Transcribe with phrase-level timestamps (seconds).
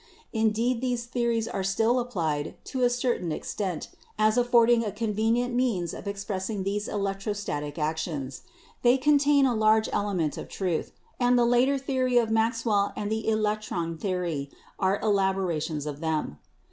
[0.33, 5.93] Indeed, these theories are still applied to a certain extent as affording a convenient means
[5.93, 8.41] of expressing these electrostatic actions.
[8.81, 13.27] They contain a large element of truth, and the later theory of Maxwell and the
[13.29, 16.39] electron theory are elaborations of them.